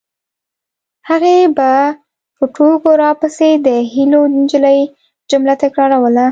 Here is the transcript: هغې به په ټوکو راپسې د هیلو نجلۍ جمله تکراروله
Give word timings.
هغې 1.09 1.37
به 1.57 1.71
په 2.35 2.43
ټوکو 2.55 2.89
راپسې 3.03 3.49
د 3.67 3.67
هیلو 3.93 4.21
نجلۍ 4.37 4.81
جمله 5.29 5.53
تکراروله 5.63 6.27